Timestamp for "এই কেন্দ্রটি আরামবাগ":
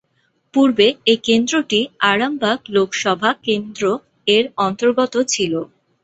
1.05-2.59